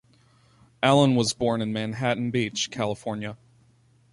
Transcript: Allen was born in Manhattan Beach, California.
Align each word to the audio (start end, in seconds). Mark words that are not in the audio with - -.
Allen 0.81 1.13
was 1.13 1.31
born 1.31 1.61
in 1.61 1.73
Manhattan 1.73 2.31
Beach, 2.31 2.71
California. 2.71 3.37